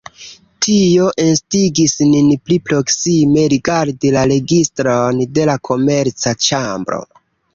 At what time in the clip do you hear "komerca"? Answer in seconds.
5.69-6.33